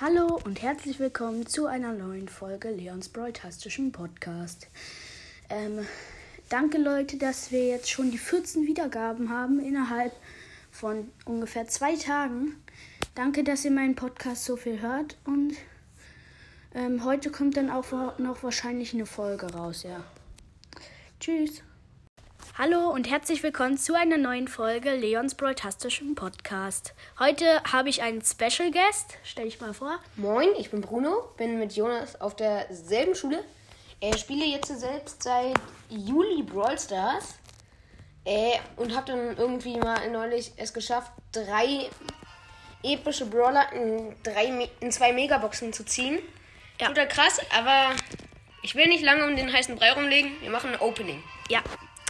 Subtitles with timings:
[0.00, 4.68] Hallo und herzlich willkommen zu einer neuen Folge Leons Brawl-tastischen Podcast.
[5.50, 5.84] Ähm,
[6.48, 10.12] danke Leute, dass wir jetzt schon die 14 Wiedergaben haben innerhalb
[10.70, 12.62] von ungefähr zwei Tagen.
[13.16, 15.54] Danke, dass ihr meinen Podcast so viel hört und
[16.76, 20.04] ähm, heute kommt dann auch noch wahrscheinlich eine Folge raus, ja.
[21.18, 21.64] Tschüss.
[22.60, 26.92] Hallo und herzlich willkommen zu einer neuen Folge Leons Brawl-tastischen Podcast.
[27.20, 29.16] Heute habe ich einen Special Guest.
[29.22, 30.00] Stell dich mal vor.
[30.16, 33.44] Moin, ich bin Bruno, bin mit Jonas auf derselben Schule.
[34.00, 35.54] Ich spiele jetzt selbst seit
[35.88, 37.36] Juli Brawl Stars
[38.24, 41.88] äh, und habe dann irgendwie mal neulich es geschafft, drei
[42.82, 46.18] epische Brawler in, drei, in zwei Megaboxen zu ziehen.
[46.80, 46.88] Ja.
[46.88, 47.94] Total krass, aber
[48.62, 50.32] ich will nicht lange um den heißen Brei rumlegen.
[50.40, 51.22] Wir machen ein Opening.
[51.48, 51.62] Ja,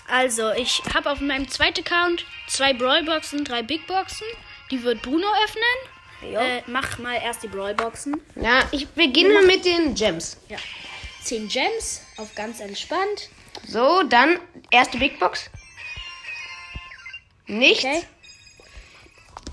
[0.09, 4.27] also, ich habe auf meinem zweiten Account zwei Brawlboxen, drei Big Boxen.
[4.71, 6.35] Die wird Bruno öffnen.
[6.35, 8.21] Äh, mach mal erst die Brawlboxen.
[8.35, 10.39] Ja, ich beginne mit den Gems.
[10.49, 10.59] Ja.
[11.23, 13.31] Zehn Gems, auf ganz entspannt.
[13.67, 15.51] So, dann erste Big Box.
[17.47, 17.85] Nichts.
[17.85, 18.03] Okay.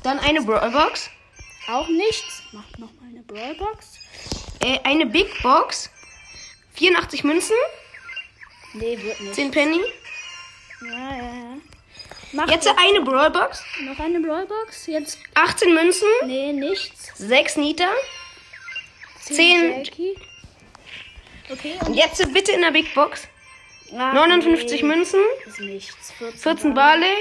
[0.04, 1.10] Dann eine Brawlbox.
[1.68, 2.44] Auch nichts.
[2.52, 4.00] Mach nochmal eine Brawlbox.
[4.60, 5.90] Äh, eine Big Box.
[6.74, 7.56] 84 Münzen.
[8.74, 9.36] Nee, wird nicht.
[9.36, 9.80] 10 Penny.
[10.82, 11.58] Ja, ja, ja.
[12.34, 13.64] Mach jetzt eine Brawlbox.
[13.82, 14.88] Noch eine Brawlbox.
[14.88, 16.08] Jetzt 18 Münzen.
[16.26, 17.12] Nee, nichts.
[17.16, 17.88] 6 Nita.
[19.22, 19.86] 10.
[19.86, 20.16] 10
[21.50, 21.76] okay.
[21.80, 23.28] Und, und jetzt bitte in der Big Box.
[23.98, 24.88] Ach, 59 nee.
[24.88, 25.22] Münzen.
[25.46, 26.12] Ist nichts.
[26.18, 27.16] 14, 14 Barley.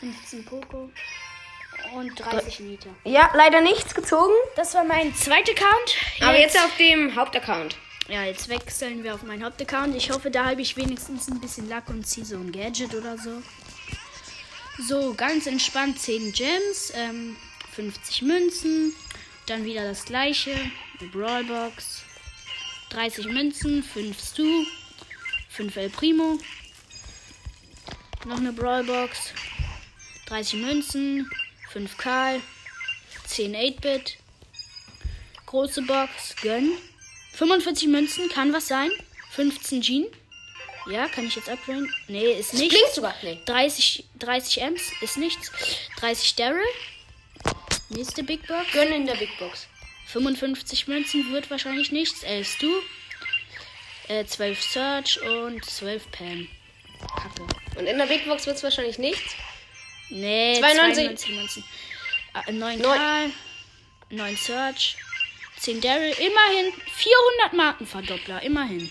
[0.00, 0.90] 15 Poco.
[1.94, 2.88] Und 30 Nita.
[3.04, 4.32] Ja, leider nichts gezogen.
[4.56, 5.96] Das war mein zweiter Account.
[6.14, 7.76] Jetzt Aber jetzt auf dem Hauptaccount.
[8.08, 9.96] Ja, jetzt wechseln wir auf meinen Hauptaccount.
[9.96, 13.16] Ich hoffe, da habe ich wenigstens ein bisschen Lack und ziehe so ein Gadget oder
[13.16, 13.42] so.
[14.86, 17.36] So, ganz entspannt 10 Gems, ähm,
[17.74, 18.92] 50 Münzen,
[19.46, 20.52] dann wieder das gleiche,
[21.00, 22.02] eine Brawlbox,
[22.90, 24.66] 30 Münzen, 5 Stu,
[25.50, 26.38] 5 El Primo,
[28.26, 29.32] noch eine Brawlbox,
[30.26, 31.30] 30 Münzen,
[31.70, 32.40] 5 Karl,
[33.26, 34.18] 10 8-Bit,
[35.46, 36.72] große Box, Gönn.
[37.36, 38.90] 45 Münzen, kann was sein.
[39.30, 40.06] 15 Jean.
[40.90, 41.92] Ja, kann ich jetzt upgraden?
[42.08, 42.70] Nee, ist nicht.
[42.70, 43.14] Klingt sogar.
[43.22, 43.40] Nee.
[43.46, 45.50] 30, 30 Ms ist nichts.
[45.98, 46.62] 30 Daryl.
[47.88, 48.70] Nächste Big Box.
[48.72, 49.66] Gönn in der Big Box.
[50.08, 52.22] 55 Münzen wird wahrscheinlich nichts.
[52.22, 52.70] 11 Stu.
[54.08, 56.48] Äh, 12 Search und 12 Pam.
[57.16, 57.42] Kacke.
[57.78, 59.34] Und in der Big Box wird es wahrscheinlich nichts.
[60.10, 61.64] Nee, 92, 92 Münzen.
[62.46, 63.30] Äh, 9 Karl.
[64.10, 64.96] 9 Search.
[65.64, 66.10] 10 Daryl.
[66.10, 68.42] Immerhin 400 Markenverdoppler.
[68.42, 68.90] Immerhin.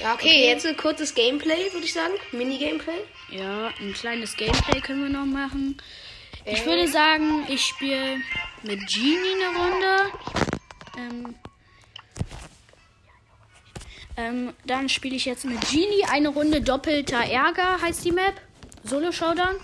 [0.00, 2.14] Ja, okay, okay, jetzt ein kurzes Gameplay, würde ich sagen.
[2.32, 3.00] Mini-Gameplay.
[3.30, 5.76] Ja, ein kleines Gameplay können wir noch machen.
[6.44, 6.54] Äh.
[6.54, 8.16] Ich würde sagen, ich spiele
[8.62, 10.12] mit Genie eine Runde.
[10.96, 11.34] Ähm,
[14.16, 18.40] ähm, dann spiele ich jetzt mit Genie eine Runde doppelter Ärger, heißt die Map.
[18.84, 19.56] Solo Showdown.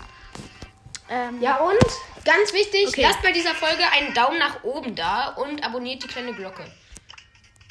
[1.09, 1.79] Ähm, ja, und
[2.25, 3.01] ganz wichtig, okay.
[3.01, 6.65] lasst bei dieser Folge einen Daumen nach oben da und abonniert die kleine Glocke.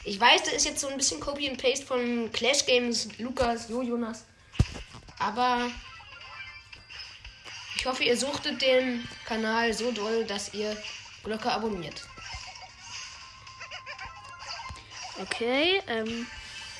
[0.05, 3.69] Ich weiß, das ist jetzt so ein bisschen Copy and Paste von Clash Games, Lukas,
[3.69, 4.25] Jo Jonas.
[5.19, 5.71] Aber
[7.77, 10.77] ich hoffe, ihr suchtet den Kanal so doll, dass ihr
[11.23, 12.03] Glocke abonniert.
[15.21, 16.27] Okay, ähm,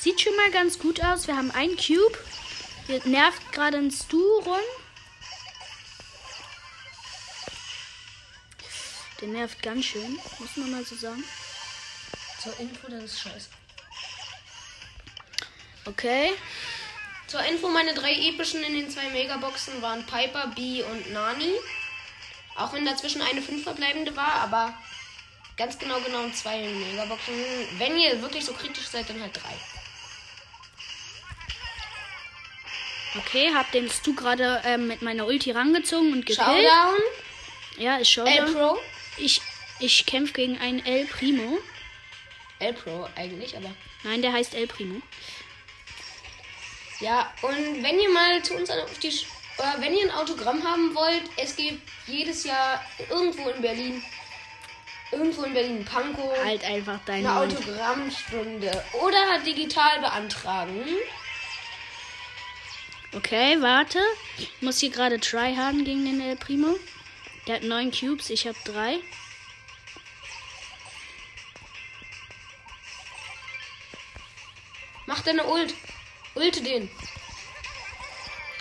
[0.01, 1.27] sieht schon mal ganz gut aus.
[1.29, 2.19] Wir haben einen Cube.
[2.87, 4.61] Hier nervt gerade ein Stu rum.
[9.23, 11.23] Der nervt ganz schön, muss man mal so sagen.
[12.43, 13.49] Zur Info, das ist scheiße.
[15.85, 16.33] Okay.
[17.29, 21.53] Zur Info, meine drei epischen in den zwei Megaboxen waren Piper, B und Nani.
[22.57, 24.75] Auch wenn dazwischen eine fünf verbleibende war, aber
[25.57, 27.33] ganz genau genommen zwei Megaboxen.
[27.79, 29.55] Wenn ihr wirklich so kritisch seid, dann halt drei.
[33.21, 36.39] Okay, hab den Stu gerade ähm, mit meiner Ulti rangezogen und gekillt.
[36.39, 36.99] Showdown.
[37.79, 38.35] Ja, ist Showdown.
[38.35, 38.79] El Pro.
[39.17, 39.41] Ich,
[39.81, 41.59] ich kämpfe gegen einen El Primo.
[42.59, 43.71] El Pro eigentlich, aber.
[44.05, 45.01] Nein, der heißt El Primo.
[47.01, 49.13] Ja, und wenn ihr mal zu uns auf die.
[49.59, 54.03] Oder wenn ihr ein Autogramm haben wollt, es gibt jedes Jahr irgendwo in Berlin.
[55.11, 56.33] Irgendwo in Berlin Panko.
[56.43, 58.85] Halt einfach deine Eine Autogrammstunde.
[58.95, 60.87] Oder digital beantragen.
[63.15, 64.01] Okay, warte.
[64.39, 66.79] Ich muss hier gerade try haben gegen den El Primo.
[67.47, 68.99] Der hat neun Cubes, ich habe drei.
[75.07, 75.75] Mach deine Ult.
[76.35, 76.89] Ulte den.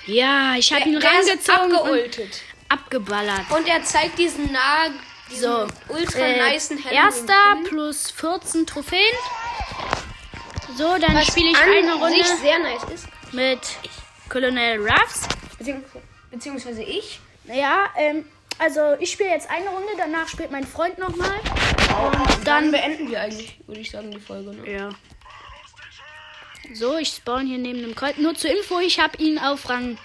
[0.08, 1.76] Ja, ich habe ihn rangezogen.
[1.76, 2.42] Abgeultet.
[2.70, 3.52] abgeballert.
[3.52, 4.88] Und er zeigt diesen nah,
[5.30, 9.16] So, ultra äh, Halloween erster plus 14 Trophäen.
[10.76, 13.08] So, dann spiele ich eine Runde sehr nice ist.
[13.32, 13.60] mit
[14.30, 15.28] Colonel Ruffs.
[15.58, 15.86] Beziehungs
[16.32, 17.20] beziehungsweise ich.
[17.46, 18.26] Ja, ähm,
[18.62, 21.40] also ich spiele jetzt eine Runde, danach spielt mein Freund nochmal.
[21.40, 22.72] Und Dann dann.
[22.72, 24.52] beenden wir eigentlich, würde ich sagen, die Folge.
[24.52, 24.72] Ne?
[24.72, 24.90] Ja.
[26.74, 28.18] So, ich spawn hier neben dem Colt.
[28.20, 29.98] Nur zur Info, ich habe ihn auf Rang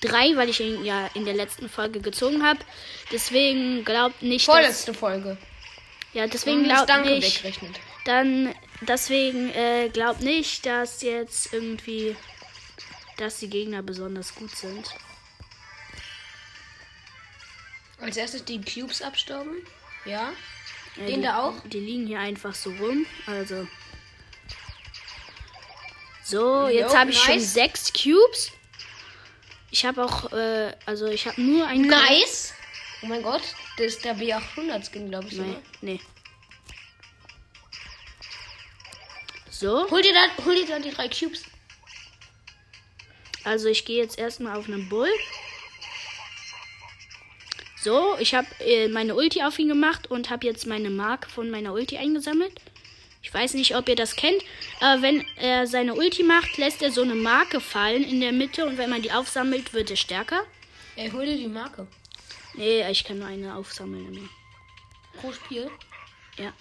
[0.00, 2.60] 3, weil ich ihn ja in der letzten Folge gezogen habe.
[3.12, 5.36] Deswegen glaubt nicht, dass, Vorletzte Folge.
[6.14, 7.78] ja, deswegen glaubt Danke nicht, wegrechnet.
[8.06, 12.16] dann deswegen äh, glaubt nicht, dass jetzt irgendwie,
[13.18, 14.90] dass die Gegner besonders gut sind.
[18.00, 19.56] Als erstes die Cubes abstauben.
[20.04, 20.32] Ja.
[20.96, 21.54] Ja, Den die, da auch?
[21.64, 23.06] Die liegen hier einfach so rum.
[23.26, 23.66] Also.
[26.24, 27.52] So, jetzt habe ich schon nice.
[27.54, 28.52] sechs Cubes.
[29.70, 31.82] Ich habe auch, äh, also ich habe nur ein.
[31.82, 32.54] Nice.
[33.02, 33.42] Oh mein Gott,
[33.76, 35.34] das ist der B800 Skin, glaube ich.
[35.34, 35.62] Nee, sogar.
[35.82, 36.00] nee.
[39.50, 41.42] So, Hol dir da, hol dir da die drei Cubes.
[43.44, 45.10] also ich gehe jetzt erstmal auf einen Bull.
[47.80, 51.48] So, ich habe äh, meine Ulti auf ihn gemacht und habe jetzt meine Marke von
[51.50, 52.52] meiner Ulti eingesammelt.
[53.22, 54.42] Ich weiß nicht, ob ihr das kennt,
[54.80, 58.64] aber wenn er seine Ulti macht, lässt er so eine Marke fallen in der Mitte
[58.64, 60.44] und wenn man die aufsammelt, wird er stärker.
[60.96, 61.86] Ey, hol dir die Marke.
[62.54, 64.28] Nee, ich kann nur eine aufsammeln immer.
[65.20, 65.70] Pro Spiel.
[66.36, 66.52] Ja.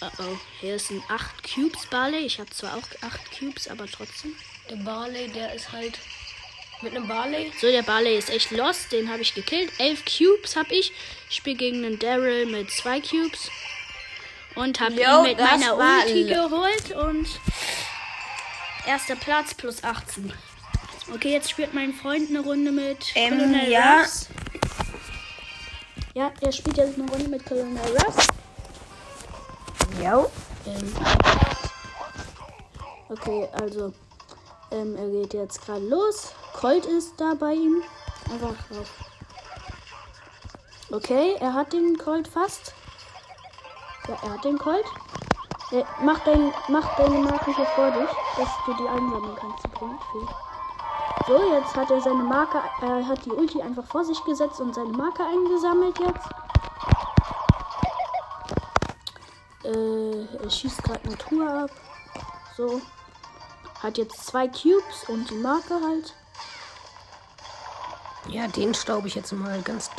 [0.00, 2.24] Oh oh, hier sind 8 Cubes Barley.
[2.26, 4.34] Ich habe zwar auch 8 Cubes, aber trotzdem.
[4.68, 5.98] Der Barley, der ist halt
[6.82, 7.52] mit einem Barley.
[7.60, 8.92] So, der Barley ist echt lost.
[8.92, 9.72] Den habe ich gekillt.
[9.78, 10.92] 11 Cubes habe ich.
[11.30, 13.50] Ich spiele gegen einen Daryl mit 2 Cubes.
[14.54, 16.92] Und habe Jo, ihn mit meiner Ulti geholt.
[16.92, 17.26] Und
[18.86, 20.32] erster Platz plus 18.
[21.14, 24.00] Okay, jetzt spielt mein Freund eine Runde mit Ähm, Colonel ja.
[24.00, 24.28] Ruffs.
[26.14, 28.26] Ja, er spielt jetzt eine Runde mit Colonel Ruffs.
[30.02, 30.26] Ja.
[30.66, 30.94] Ähm,
[33.08, 33.92] okay, also
[34.70, 36.34] ähm, er geht jetzt gerade los.
[36.62, 37.82] Colt ist da bei ihm.
[38.30, 38.88] Einfach drauf.
[40.92, 42.72] Okay, er hat den Colt fast.
[44.06, 44.84] Ja, er hat den Colt.
[45.72, 49.66] Äh, mach, dein, mach deine Marke hier vor dich, dass du die einsammeln kannst.
[51.26, 54.72] So, jetzt hat er seine Marke, er hat die Ulti einfach vor sich gesetzt und
[54.72, 56.28] seine Marke eingesammelt jetzt.
[59.64, 61.70] Äh, er schießt gerade eine Tour ab.
[62.56, 62.80] So.
[63.82, 66.14] Hat jetzt zwei Cubes und die Marke halt.
[68.28, 69.90] Ja, den staube ich jetzt mal ganz.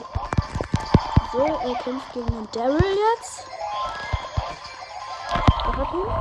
[1.32, 3.48] So, er kämpft gegen den Daryl jetzt.
[5.94, 6.12] Ihn.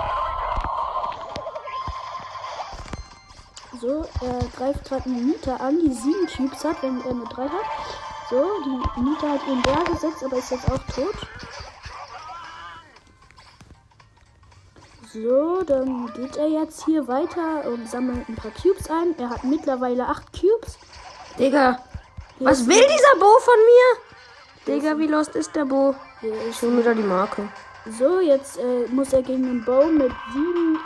[3.80, 7.48] So, er greift gerade eine Nita an, die sieben Cubes hat, wenn er nur drei
[7.48, 7.64] hat.
[8.30, 11.16] So, die Nita hat ihren Bär gesetzt, aber ist jetzt auch tot.
[15.12, 19.18] So, dann geht er jetzt hier weiter und sammelt ein paar Cubes ein.
[19.18, 20.78] Er hat mittlerweile acht Cubes.
[21.38, 21.78] Digga,
[22.44, 24.74] was will dieser Bo von mir?
[24.80, 25.94] Digga, wie lost ist der Bo?
[26.48, 27.48] Ich hol mir da die Marke.
[27.98, 30.78] So, jetzt äh, muss er gegen den Bow mit sieben,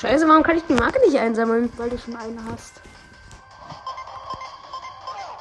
[0.00, 1.72] Scheiße, warum kann ich die Marke nicht einsammeln?
[1.78, 2.82] weil du schon eine hast.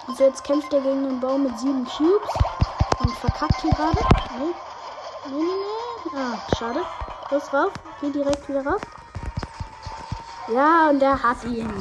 [0.08, 2.30] Also jetzt kämpft er gegen den Bow mit sieben Cubes
[3.00, 4.00] und verkackt hier gerade.
[4.40, 4.54] Nee.
[5.28, 6.18] Nee, nee, nee.
[6.18, 6.82] Ah, schade.
[7.32, 7.74] Los rauf.
[8.00, 8.82] Geh direkt wieder rauf.
[10.54, 11.72] Ja, und er hat ihn.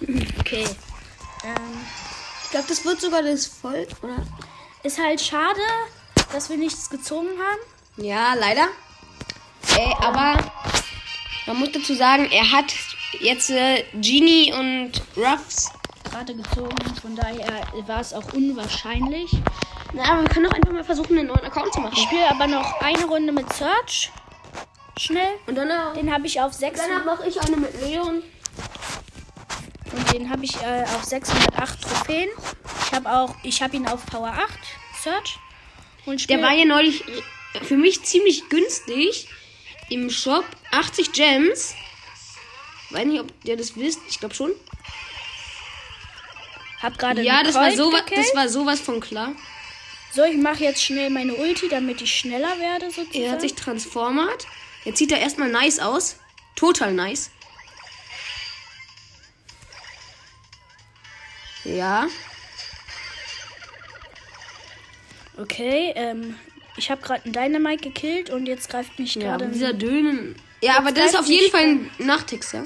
[0.40, 0.66] Okay.
[1.44, 1.80] Ähm,
[2.44, 4.16] Ich glaube, das wird sogar das voll, oder?
[4.82, 5.60] ist halt schade,
[6.32, 8.04] dass wir nichts gezogen haben.
[8.04, 8.66] Ja, leider.
[9.76, 10.36] Äh, aber
[11.46, 12.72] man muss dazu sagen, er hat
[13.20, 15.70] jetzt äh, Genie und Ruffs.
[16.10, 19.30] Gerade gezogen, von daher war es auch unwahrscheinlich.
[19.94, 21.96] Na, aber wir können doch einfach mal versuchen, einen neuen Account zu Ich machen.
[21.96, 24.12] spiele aber noch eine Runde mit Search.
[24.96, 25.34] Schnell.
[25.46, 28.22] Und danach, Den habe ich auf 6 danach mache ich eine mit Leon.
[29.94, 32.28] Und den habe ich äh, auf 608 Trophäen.
[32.86, 34.48] Ich habe auch, ich habe ihn auf Power 8
[35.02, 35.38] Search
[36.06, 39.28] und Der war ja neulich äh, für mich ziemlich günstig
[39.90, 40.44] im Shop.
[40.72, 41.74] 80 Gems.
[42.90, 44.00] Weiß nicht, ob ihr das wisst.
[44.08, 44.52] Ich glaube schon.
[46.82, 49.32] hab gerade Ja, das war, sowas, das war sowas von klar.
[50.12, 53.24] So, ich mache jetzt schnell meine Ulti, damit ich schneller werde sozusagen.
[53.24, 54.46] Er hat sich transformert.
[54.84, 56.16] Jetzt sieht er erstmal nice aus.
[56.54, 57.30] Total nice.
[61.64, 62.06] Ja.
[65.38, 66.36] okay, ähm,
[66.76, 70.36] ich habe gerade einen Dynamite gekillt und jetzt greift mich Ja, gerade dieser Dönen.
[70.60, 72.64] Ja, aber das ist auf jeden Fall ein Nachtix, ja?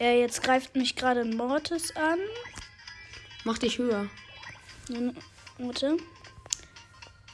[0.00, 2.18] Äh, jetzt greift mich gerade ein Mortis an.
[3.44, 4.08] Mach dich höher.
[4.88, 5.16] Nun,
[5.58, 5.96] Warte.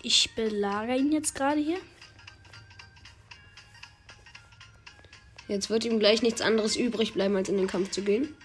[0.02, 1.78] Ich belagere ihn jetzt gerade hier.
[5.49, 8.37] Jetzt wird ihm gleich nichts anderes übrig bleiben, als in den Kampf zu gehen.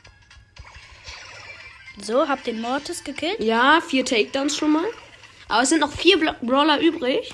[2.01, 3.39] So, hab den Mortis gekillt.
[3.39, 4.85] Ja, vier Takedowns schon mal.
[5.47, 7.31] Aber es sind noch vier Bla Brawler übrig.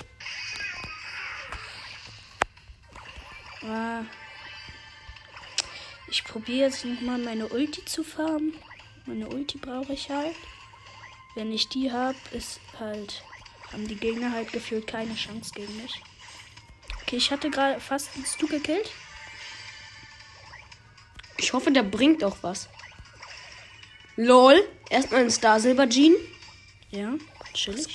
[3.64, 4.02] Ah.
[6.08, 8.54] Ich probiere jetzt nochmal meine Ulti zu farmen.
[9.06, 10.36] Meine Ulti brauche ich halt.
[11.34, 13.22] Wenn ich die habe, ist halt.
[13.72, 16.00] Haben die Gegner halt gefühlt keine Chance gegen mich.
[17.02, 18.90] Okay, ich hatte gerade fast einen Stu gekillt.
[21.38, 22.68] Ich hoffe, der bringt auch was.
[24.16, 24.68] LOL.
[24.90, 26.14] Erstmal ein Star Silber Jean.
[26.90, 27.14] Ja,
[27.54, 27.94] chillig.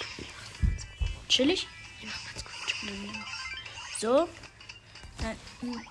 [1.29, 1.67] Chillig?
[3.99, 4.27] So.
[5.21, 5.37] Nein.
[5.61, 5.81] hm.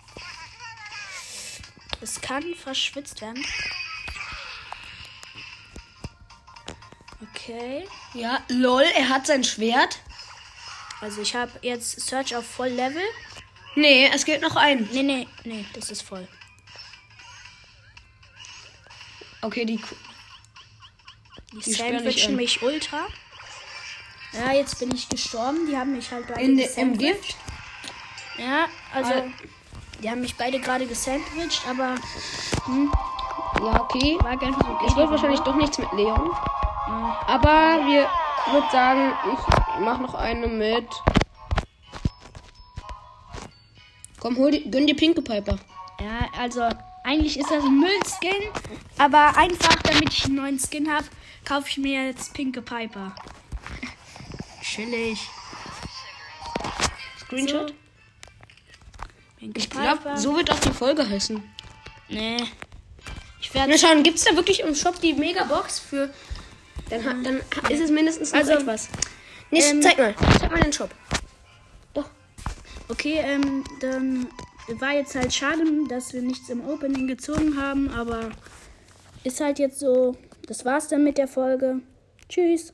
[2.00, 3.44] Es kann verschwitzt werden.
[7.32, 7.86] Okay.
[8.14, 8.82] Ja, LOL.
[8.82, 10.00] Er hat sein Schwert.
[11.00, 13.02] Also ich habe jetzt Search auf Voll Level.
[13.74, 14.88] Nee, es geht noch ein.
[14.92, 16.26] Nee, nee, nee, das ist voll.
[19.42, 19.78] Okay, die.
[21.64, 22.36] Die, sandwichen an.
[22.36, 22.98] mich ultra.
[24.32, 25.66] Ja, jetzt bin ich gestorben.
[25.70, 26.98] Die haben mich halt beide In im.
[26.98, 27.36] Gift.
[28.38, 29.22] Ja, also Ah.
[30.02, 31.94] die haben mich beide gerade gesandwiched, aber
[33.64, 34.18] Ja, okay.
[34.20, 34.84] war ganz okay.
[34.86, 36.30] Es wird wahrscheinlich doch nichts mit Leon.
[37.26, 38.06] Aber wir
[38.52, 40.86] würde sagen, ich mach noch eine mit.
[44.20, 45.58] Komm, hol die, gönn dir Pinke Piper.
[46.00, 46.68] Ja, also
[47.06, 48.50] eigentlich ist das ein Müllskin,
[48.98, 51.06] aber einfach, damit ich einen neuen Skin habe,
[51.44, 53.14] kaufe ich mir jetzt Pinke Piper.
[54.62, 55.20] Chillig.
[57.20, 57.72] Screenshot.
[59.38, 61.42] Pinke Ich glaube, so wird auch die Folge heißen.
[62.08, 62.36] Nee.
[63.40, 66.12] Ich werde Na schauen, gibt's da wirklich im Shop die Megabox für.
[66.90, 68.88] Dann, ha- dann ha- ist es mindestens noch Also, etwas.
[69.50, 70.14] Nee, ähm, zeig mal.
[70.40, 70.90] Zeig mal den Shop.
[71.94, 72.08] Doch.
[72.88, 74.28] Okay, ähm, dann
[74.80, 78.30] war jetzt halt schade, dass wir nichts im Opening gezogen haben, aber
[79.24, 80.16] ist halt jetzt so.
[80.46, 81.80] Das war's dann mit der Folge.
[82.28, 82.72] Tschüss.